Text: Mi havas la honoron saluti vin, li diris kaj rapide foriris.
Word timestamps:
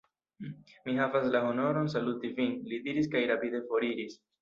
Mi 0.87 0.95
havas 1.01 1.27
la 1.35 1.43
honoron 1.51 1.93
saluti 1.97 2.35
vin, 2.41 2.59
li 2.73 2.83
diris 2.91 3.15
kaj 3.15 3.25
rapide 3.35 3.65
foriris. 3.73 4.23